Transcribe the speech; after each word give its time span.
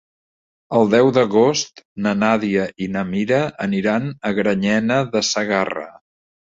El 0.77 0.87
deu 0.93 1.11
d'agost 1.17 1.83
na 2.07 2.15
Nàdia 2.23 2.65
i 2.87 2.91
na 2.97 3.07
Mira 3.13 3.43
aniran 3.69 4.13
a 4.31 4.37
Granyena 4.41 5.03
de 5.15 5.27
Segarra. 5.33 5.91